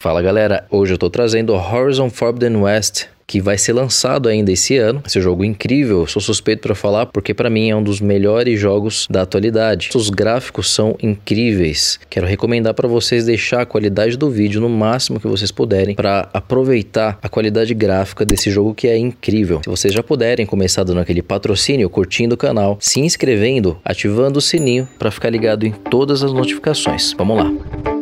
Fala 0.00 0.22
galera, 0.22 0.64
hoje 0.70 0.94
eu 0.94 0.98
tô 0.98 1.10
trazendo 1.10 1.52
Horizon 1.52 2.08
Forbidden 2.08 2.58
West, 2.58 3.06
que 3.26 3.40
vai 3.40 3.58
ser 3.58 3.72
lançado 3.72 4.28
ainda 4.28 4.52
esse 4.52 4.76
ano. 4.76 5.02
Esse 5.04 5.20
jogo 5.20 5.44
incrível, 5.44 6.06
sou 6.06 6.22
suspeito 6.22 6.62
para 6.62 6.76
falar 6.76 7.06
porque 7.06 7.34
para 7.34 7.50
mim 7.50 7.68
é 7.68 7.74
um 7.74 7.82
dos 7.82 8.00
melhores 8.00 8.60
jogos 8.60 9.08
da 9.10 9.22
atualidade. 9.22 9.90
Os 9.96 10.08
gráficos 10.08 10.72
são 10.72 10.96
incríveis. 11.02 11.98
Quero 12.08 12.28
recomendar 12.28 12.74
para 12.74 12.86
vocês 12.86 13.24
deixar 13.24 13.62
a 13.62 13.66
qualidade 13.66 14.16
do 14.16 14.30
vídeo 14.30 14.60
no 14.60 14.68
máximo 14.68 15.18
que 15.18 15.26
vocês 15.26 15.50
puderem 15.50 15.96
para 15.96 16.28
aproveitar 16.32 17.18
a 17.20 17.28
qualidade 17.28 17.74
gráfica 17.74 18.24
desse 18.24 18.52
jogo 18.52 18.76
que 18.76 18.86
é 18.86 18.96
incrível. 18.96 19.62
Se 19.64 19.68
vocês 19.68 19.92
já 19.92 20.02
puderem 20.04 20.46
começar 20.46 20.84
dando 20.84 21.00
aquele 21.00 21.22
patrocínio, 21.22 21.90
curtindo 21.90 22.36
o 22.36 22.38
canal, 22.38 22.78
se 22.80 23.00
inscrevendo, 23.00 23.76
ativando 23.84 24.38
o 24.38 24.42
sininho 24.42 24.88
para 24.96 25.10
ficar 25.10 25.30
ligado 25.30 25.66
em 25.66 25.72
todas 25.72 26.22
as 26.22 26.32
notificações. 26.32 27.14
Vamos 27.14 27.36
lá. 27.36 27.97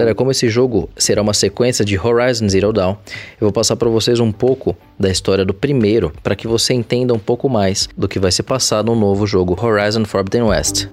Galera, 0.00 0.14
como 0.14 0.30
esse 0.30 0.48
jogo 0.48 0.88
será 0.96 1.20
uma 1.20 1.34
sequência 1.34 1.84
de 1.84 1.98
Horizon 1.98 2.48
Zero 2.48 2.72
Dawn, 2.72 2.92
eu 3.38 3.42
vou 3.42 3.52
passar 3.52 3.76
para 3.76 3.90
vocês 3.90 4.18
um 4.18 4.32
pouco 4.32 4.74
da 4.98 5.10
história 5.10 5.44
do 5.44 5.52
primeiro, 5.52 6.10
para 6.22 6.34
que 6.34 6.48
você 6.48 6.72
entenda 6.72 7.12
um 7.12 7.18
pouco 7.18 7.50
mais 7.50 7.86
do 7.94 8.08
que 8.08 8.18
vai 8.18 8.32
se 8.32 8.42
passar 8.42 8.82
no 8.82 8.94
novo 8.94 9.26
jogo 9.26 9.54
Horizon 9.62 10.06
Forbidden 10.06 10.44
West. 10.44 10.86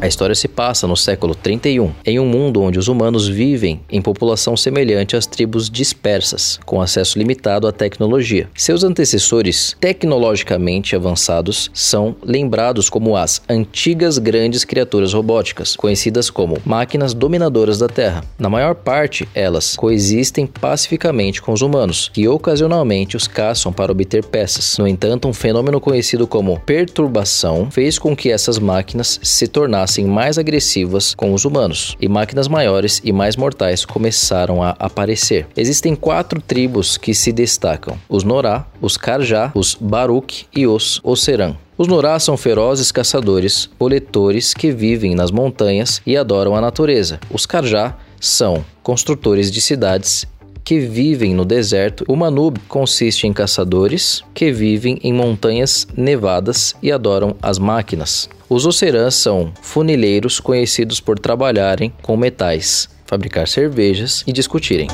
A 0.00 0.06
história 0.06 0.34
se 0.34 0.46
passa 0.46 0.86
no 0.86 0.96
século 0.96 1.34
31, 1.34 1.92
em 2.06 2.20
um 2.20 2.26
mundo 2.26 2.62
onde 2.62 2.78
os 2.78 2.86
humanos 2.86 3.26
vivem 3.26 3.80
em 3.90 4.00
população 4.00 4.56
semelhante 4.56 5.16
às 5.16 5.26
tribos 5.26 5.68
dispersas, 5.68 6.60
com 6.64 6.80
acesso 6.80 7.18
limitado 7.18 7.66
à 7.66 7.72
tecnologia. 7.72 8.48
Seus 8.54 8.84
antecessores, 8.84 9.76
tecnologicamente 9.80 10.94
avançados, 10.94 11.68
são 11.74 12.14
lembrados 12.22 12.88
como 12.88 13.16
as 13.16 13.42
antigas 13.48 14.18
grandes 14.18 14.64
criaturas 14.64 15.12
robóticas, 15.12 15.74
conhecidas 15.74 16.30
como 16.30 16.58
máquinas 16.64 17.12
dominadoras 17.12 17.80
da 17.80 17.88
Terra. 17.88 18.22
Na 18.38 18.48
maior 18.48 18.76
parte, 18.76 19.28
elas 19.34 19.74
coexistem 19.74 20.46
pacificamente 20.46 21.42
com 21.42 21.52
os 21.52 21.60
humanos, 21.60 22.08
que 22.14 22.28
ocasionalmente 22.28 23.16
os 23.16 23.26
caçam 23.26 23.72
para 23.72 23.90
obter 23.90 24.24
peças. 24.24 24.78
No 24.78 24.86
entanto, 24.86 25.26
um 25.26 25.32
fenômeno 25.32 25.80
conhecido 25.80 26.24
como 26.24 26.60
perturbação 26.60 27.68
fez 27.68 27.98
com 27.98 28.14
que 28.14 28.30
essas 28.30 28.60
máquinas 28.60 29.18
se 29.24 29.48
tornassem 29.48 29.87
tornassem 29.88 30.04
mais 30.04 30.36
agressivas 30.38 31.14
com 31.14 31.32
os 31.32 31.44
humanos, 31.44 31.96
e 32.00 32.08
máquinas 32.08 32.46
maiores 32.46 33.00
e 33.02 33.10
mais 33.10 33.36
mortais 33.36 33.84
começaram 33.84 34.62
a 34.62 34.70
aparecer. 34.78 35.46
Existem 35.56 35.94
quatro 35.94 36.40
tribos 36.40 36.98
que 36.98 37.14
se 37.14 37.32
destacam: 37.32 37.98
os 38.08 38.22
Norá, 38.22 38.66
os 38.80 38.96
Karjá, 38.96 39.50
os 39.54 39.74
Baruch 39.74 40.46
e 40.54 40.66
os 40.66 41.00
Oseran. 41.02 41.56
Os 41.76 41.86
Norá 41.86 42.18
são 42.18 42.36
ferozes 42.36 42.92
caçadores, 42.92 43.70
coletores 43.78 44.52
que 44.52 44.72
vivem 44.72 45.14
nas 45.14 45.30
montanhas 45.30 46.02
e 46.04 46.16
adoram 46.16 46.54
a 46.54 46.60
natureza. 46.60 47.20
Os 47.30 47.46
Karjá 47.46 47.96
são 48.20 48.64
construtores 48.82 49.50
de 49.50 49.60
cidades 49.60 50.26
que 50.68 50.78
vivem 50.80 51.32
no 51.32 51.46
deserto. 51.46 52.04
O 52.06 52.14
Manub 52.14 52.58
consiste 52.68 53.26
em 53.26 53.32
caçadores 53.32 54.22
que 54.34 54.52
vivem 54.52 54.98
em 55.02 55.14
montanhas 55.14 55.88
nevadas 55.96 56.76
e 56.82 56.92
adoram 56.92 57.34
as 57.40 57.58
máquinas. 57.58 58.28
Os 58.50 58.66
Ocerãs 58.66 59.14
são 59.14 59.50
funileiros 59.62 60.38
conhecidos 60.38 61.00
por 61.00 61.18
trabalharem 61.18 61.90
com 62.02 62.18
metais, 62.18 62.86
fabricar 63.06 63.48
cervejas 63.48 64.22
e 64.26 64.32
discutirem. 64.32 64.88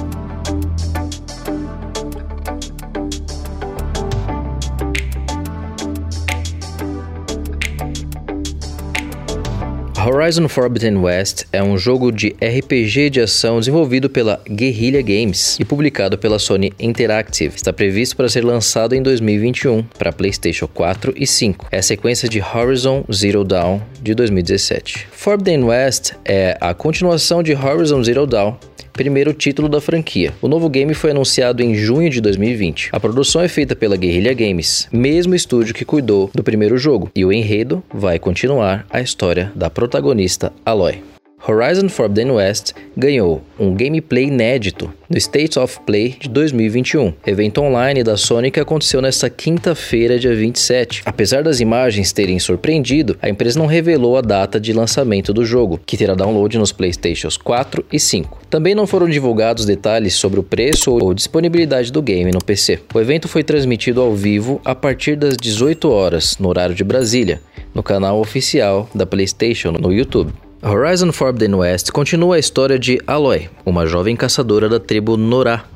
Horizon 10.07 10.51
Forbidden 10.51 10.99
West 10.99 11.45
é 11.51 11.63
um 11.63 11.79
jogo 11.79 12.13
de 12.13 12.37
RPG 12.39 13.09
de 13.09 13.23
ação 13.23 13.59
desenvolvido 13.59 14.11
pela 14.11 14.39
Guerrilla 14.47 15.01
Games 15.01 15.57
e 15.59 15.65
publicado 15.65 16.19
pela 16.19 16.39
Sony 16.39 16.75
Interactive. 16.79 17.57
Está 17.57 17.73
previsto 17.73 18.15
para 18.15 18.29
ser 18.29 18.45
lançado 18.45 18.95
em 18.95 19.03
2021 19.03 19.83
para 19.99 20.13
PlayStation 20.13 20.69
4 20.69 21.15
e 21.17 21.27
5. 21.27 21.69
É 21.73 21.79
a 21.79 21.83
sequência 21.83 22.29
de 22.29 22.39
Horizon 22.39 23.03
Zero 23.11 23.45
Dawn 23.45 23.81
de 24.03 24.15
2017. 24.15 25.09
Forbidden 25.11 25.65
West 25.65 26.13
é 26.23 26.59
a 26.61 26.75
continuação 26.75 27.43
de 27.43 27.55
Horizon 27.55 28.05
Zero 28.05 28.27
Dawn 28.27 28.59
primeiro 28.95 29.35
título 29.35 29.69
da 29.69 29.81
franquia. 29.81 30.33
O 30.41 30.49
novo 30.49 30.69
game 30.69 30.95
foi 30.95 31.11
anunciado 31.11 31.63
em 31.63 31.75
junho 31.75 32.09
de 32.09 32.21
2020. 32.21 32.91
A 32.93 33.01
produção 33.01 33.43
é 33.43 33.49
feita 33.49 33.77
pela 33.77 33.97
Guerrilla 33.97 34.33
Games, 34.33 34.89
mesmo 34.91 35.35
estúdio 35.35 35.75
que 35.75 35.85
cuidou 35.85 36.31
do 36.33 36.43
primeiro 36.43 36.79
jogo, 36.79 37.11
e 37.15 37.25
o 37.25 37.33
enredo 37.33 37.83
vai 37.93 38.19
continuar 38.19 38.87
a 38.89 39.01
história 39.01 39.53
da 39.55 39.69
protagonista 39.69 40.53
Aloy. 40.65 41.14
Horizon 41.47 41.91
Forbidden 41.91 42.31
West 42.31 42.73
ganhou 42.97 43.43
um 43.61 43.75
gameplay 43.75 44.25
inédito 44.25 44.91
no 45.11 45.19
State 45.19 45.59
of 45.59 45.79
Play 45.81 46.17
de 46.19 46.27
2021, 46.31 47.13
evento 47.27 47.61
online 47.61 48.03
da 48.03 48.17
Sony 48.17 48.51
que 48.51 48.59
aconteceu 48.59 49.03
nesta 49.03 49.29
quinta-feira, 49.29 50.19
dia 50.19 50.35
27. 50.35 51.03
Apesar 51.05 51.43
das 51.43 51.61
imagens 51.61 52.13
terem 52.13 52.39
surpreendido, 52.39 53.19
a 53.21 53.29
empresa 53.29 53.59
não 53.59 53.67
revelou 53.67 54.17
a 54.17 54.23
data 54.23 54.59
de 54.59 54.73
lançamento 54.73 55.35
do 55.35 55.45
jogo, 55.45 55.79
que 55.85 55.99
terá 55.99 56.15
download 56.15 56.57
nos 56.57 56.73
PlayStations 56.73 57.37
4 57.37 57.85
e 57.93 58.01
5. 58.01 58.39
Também 58.49 58.75
não 58.75 58.87
foram 58.87 59.07
divulgados 59.07 59.67
detalhes 59.67 60.15
sobre 60.15 60.41
o 60.41 60.43
preço 60.43 60.93
ou 60.93 61.13
disponibilidade 61.13 61.93
do 61.93 62.01
game 62.01 62.33
no 62.33 62.43
PC. 62.43 62.81
O 62.95 62.99
evento 62.99 63.29
foi 63.29 63.45
transmitido 63.45 64.01
ao 64.01 64.15
vivo 64.15 64.63
a 64.65 64.75
partir 64.75 65.15
das 65.15 65.37
18 65.37 65.91
horas, 65.91 66.39
no 66.39 66.49
horário 66.49 66.75
de 66.75 66.83
Brasília, 66.83 67.43
no 67.75 67.83
canal 67.83 68.19
oficial 68.19 68.89
da 68.95 69.05
PlayStation 69.05 69.73
no 69.73 69.93
YouTube. 69.93 70.33
Horizon 70.67 71.13
Forbidden 71.13 71.57
West 71.57 71.91
continua 71.93 72.37
a 72.37 72.39
história 72.39 72.79
de 72.79 72.99
Aloy, 73.07 73.51
uma 73.67 73.87
jovem 73.87 74.17
caçadora 74.17 74.67
da 74.67 74.81
tribo 74.81 75.15
Norá, 75.15 75.67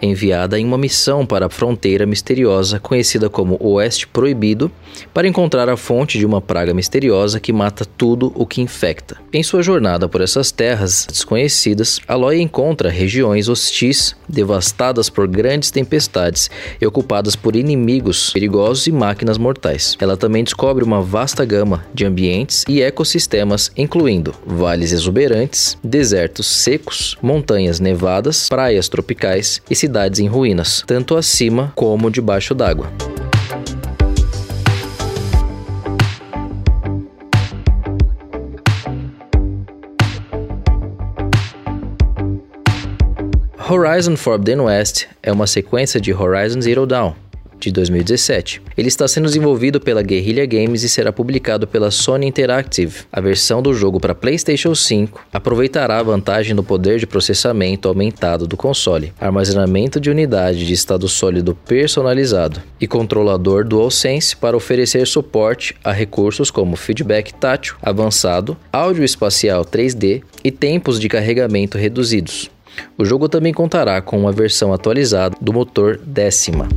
enviada 0.00 0.58
em 0.58 0.64
uma 0.64 0.78
missão 0.78 1.26
para 1.26 1.46
a 1.46 1.50
fronteira 1.50 2.06
misteriosa 2.06 2.78
conhecida 2.78 3.28
como 3.28 3.56
Oeste 3.60 4.06
Proibido 4.06 4.70
para 5.14 5.28
encontrar 5.28 5.68
a 5.68 5.76
fonte 5.76 6.18
de 6.18 6.26
uma 6.26 6.40
praga 6.40 6.74
misteriosa 6.74 7.40
que 7.40 7.52
mata 7.52 7.84
tudo 7.84 8.32
o 8.34 8.46
que 8.46 8.60
infecta. 8.60 9.16
Em 9.32 9.42
sua 9.42 9.62
jornada 9.62 10.08
por 10.08 10.20
essas 10.20 10.50
terras 10.50 11.06
desconhecidas, 11.08 12.00
Aloy 12.06 12.40
encontra 12.40 12.90
regiões 12.90 13.48
hostis, 13.48 14.16
devastadas 14.28 15.08
por 15.08 15.26
grandes 15.28 15.70
tempestades 15.70 16.50
e 16.80 16.86
ocupadas 16.86 17.36
por 17.36 17.56
inimigos 17.56 18.30
perigosos 18.30 18.86
e 18.86 18.92
máquinas 18.92 19.38
mortais. 19.38 19.96
Ela 20.00 20.16
também 20.16 20.44
descobre 20.44 20.84
uma 20.84 21.00
vasta 21.00 21.44
gama 21.44 21.84
de 21.94 22.04
ambientes 22.04 22.64
e 22.68 22.82
ecossistemas, 22.82 23.70
incluindo 23.76 24.34
vales 24.46 24.92
exuberantes, 24.92 25.76
desertos 25.82 26.46
secos, 26.46 27.16
montanhas 27.22 27.80
nevadas, 27.80 28.48
praias 28.48 28.88
tropicais 28.88 29.59
e 29.68 29.74
cidades 29.74 30.20
em 30.20 30.26
ruínas, 30.26 30.82
tanto 30.86 31.16
acima 31.16 31.72
como 31.74 32.10
debaixo 32.10 32.54
d'água. 32.54 32.90
Horizon 43.72 44.16
Forbidden 44.16 44.62
West 44.62 45.06
é 45.22 45.30
uma 45.30 45.46
sequência 45.46 46.00
de 46.00 46.12
Horizon 46.12 46.60
Zero 46.60 46.86
Dawn, 46.86 47.14
de 47.68 47.72
2017. 47.72 48.62
Ele 48.76 48.88
está 48.88 49.06
sendo 49.06 49.26
desenvolvido 49.26 49.80
pela 49.80 50.02
Guerrilla 50.02 50.46
Games 50.46 50.82
e 50.82 50.88
será 50.88 51.12
publicado 51.12 51.66
pela 51.66 51.90
Sony 51.90 52.26
Interactive. 52.26 53.04
A 53.12 53.20
versão 53.20 53.62
do 53.62 53.74
jogo 53.74 54.00
para 54.00 54.14
PlayStation 54.14 54.74
5 54.74 55.26
aproveitará 55.32 55.98
a 55.98 56.02
vantagem 56.02 56.54
do 56.54 56.62
poder 56.62 56.98
de 56.98 57.06
processamento 57.06 57.88
aumentado 57.88 58.46
do 58.46 58.56
console, 58.56 59.12
armazenamento 59.20 60.00
de 60.00 60.10
unidade 60.10 60.66
de 60.66 60.72
estado 60.72 61.08
sólido 61.08 61.54
personalizado 61.54 62.62
e 62.80 62.86
controlador 62.86 63.64
DualSense 63.64 64.36
para 64.36 64.56
oferecer 64.56 65.06
suporte 65.06 65.76
a 65.84 65.92
recursos 65.92 66.50
como 66.50 66.76
feedback 66.76 67.34
tátil 67.34 67.76
avançado, 67.82 68.56
áudio 68.72 69.04
espacial 69.04 69.64
3D 69.64 70.22
e 70.42 70.50
tempos 70.50 70.98
de 70.98 71.08
carregamento 71.08 71.76
reduzidos. 71.76 72.50
O 72.96 73.04
jogo 73.04 73.28
também 73.28 73.52
contará 73.52 74.00
com 74.00 74.18
uma 74.18 74.32
versão 74.32 74.72
atualizada 74.72 75.36
do 75.40 75.52
motor 75.52 75.98
décima. 75.98 76.68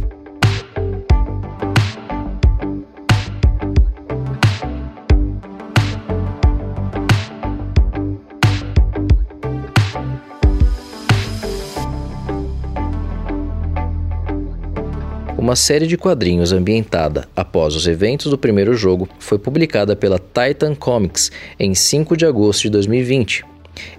Uma 15.43 15.57
série 15.57 15.87
de 15.87 15.97
quadrinhos 15.97 16.53
ambientada 16.53 17.27
após 17.35 17.75
os 17.75 17.85
eventos 17.85 18.31
do 18.31 18.37
primeiro 18.37 18.73
jogo 18.75 19.09
foi 19.19 19.37
publicada 19.37 19.93
pela 19.93 20.17
Titan 20.17 20.73
Comics 20.73 21.29
em 21.59 21.75
5 21.75 22.15
de 22.15 22.25
agosto 22.25 22.61
de 22.61 22.69
2020. 22.69 23.43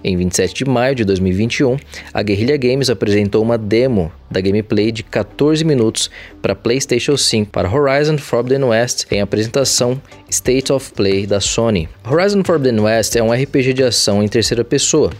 Em 0.03 0.17
27 0.17 0.55
de 0.55 0.65
maio 0.65 0.95
de 0.95 1.05
2021, 1.05 1.77
a 2.11 2.23
Guerrilla 2.23 2.57
Games 2.57 2.89
apresentou 2.89 3.43
uma 3.43 3.59
demo 3.59 4.11
da 4.31 4.41
gameplay 4.41 4.91
de 4.91 5.03
14 5.03 5.63
minutos 5.63 6.09
para 6.41 6.55
PlayStation 6.55 7.15
5 7.15 7.51
para 7.51 7.71
Horizon 7.71 8.17
Forbidden 8.17 8.63
West 8.63 9.05
em 9.11 9.21
apresentação 9.21 10.01
State 10.27 10.73
of 10.73 10.93
Play 10.93 11.27
da 11.27 11.39
Sony. 11.39 11.87
Horizon 12.09 12.43
Forbidden 12.43 12.79
West 12.79 13.15
é 13.15 13.21
um 13.21 13.31
RPG 13.31 13.73
de 13.73 13.83
ação 13.83 14.23
em 14.23 14.27
terceira 14.27 14.63
pessoa. 14.63 15.11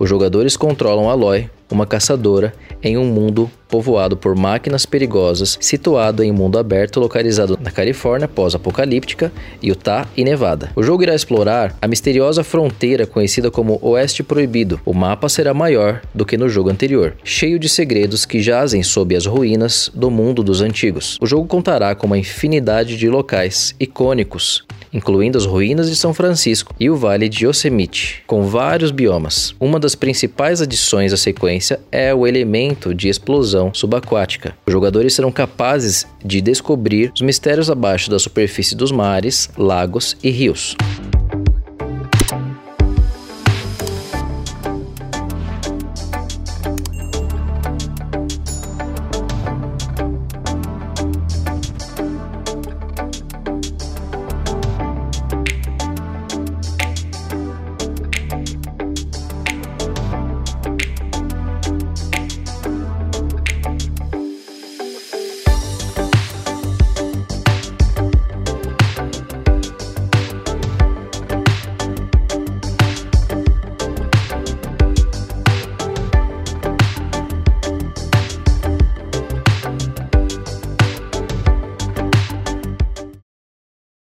Os 0.00 0.08
jogadores 0.08 0.56
controlam 0.56 1.08
Aloy, 1.08 1.48
uma 1.70 1.86
caçadora, 1.86 2.52
em 2.82 2.96
um 2.96 3.04
mundo 3.04 3.50
povoado 3.68 4.16
por 4.16 4.34
máquinas 4.34 4.84
perigosas, 4.84 5.56
situado 5.60 6.22
em 6.22 6.30
um 6.30 6.34
mundo 6.34 6.58
aberto 6.58 6.98
localizado 6.98 7.58
na 7.62 7.70
Califórnia 7.70 8.26
pós-apocalíptica, 8.26 9.32
Utah 9.62 10.06
e 10.16 10.24
Nevada. 10.24 10.70
O 10.74 10.82
jogo 10.82 11.02
irá 11.02 11.14
explorar 11.14 11.76
a 11.80 11.86
misteriosa 11.86 12.42
fronteira 12.42 13.06
conhecida 13.06 13.50
como 13.50 13.78
Oeste 13.80 14.22
Proibido. 14.22 14.80
O 14.84 14.92
mapa 14.92 15.28
será 15.28 15.54
maior 15.54 16.02
do 16.12 16.26
que 16.26 16.36
no 16.36 16.48
jogo 16.48 16.70
anterior, 16.70 17.14
cheio 17.22 17.58
de 17.58 17.68
segredos 17.68 18.24
que 18.24 18.42
jazem 18.42 18.82
sob 18.82 19.14
as 19.14 19.26
ruínas 19.26 19.90
do 19.94 20.10
mundo 20.10 20.42
dos 20.42 20.60
antigos. 20.60 21.16
O 21.20 21.26
jogo 21.26 21.46
contará 21.46 21.94
com 21.94 22.06
uma 22.06 22.18
infinidade 22.18 22.96
de 22.96 23.08
locais 23.08 23.74
icônicos 23.78 24.64
incluindo 24.92 25.38
as 25.38 25.46
ruínas 25.46 25.88
de 25.88 25.96
São 25.96 26.12
Francisco 26.12 26.74
e 26.78 26.90
o 26.90 26.96
Vale 26.96 27.28
de 27.28 27.46
Yosemite, 27.46 28.22
com 28.26 28.42
vários 28.42 28.90
biomas. 28.90 29.54
Uma 29.60 29.78
das 29.78 29.94
principais 29.94 30.60
adições 30.60 31.12
à 31.12 31.16
sequência 31.16 31.80
é 31.90 32.14
o 32.14 32.26
elemento 32.26 32.94
de 32.94 33.08
explosão 33.08 33.72
subaquática. 33.72 34.56
Os 34.66 34.72
jogadores 34.72 35.14
serão 35.14 35.30
capazes 35.30 36.06
de 36.24 36.40
descobrir 36.40 37.12
os 37.14 37.20
mistérios 37.20 37.70
abaixo 37.70 38.10
da 38.10 38.18
superfície 38.18 38.74
dos 38.74 38.90
mares, 38.90 39.50
lagos 39.56 40.16
e 40.22 40.30
rios. 40.30 40.76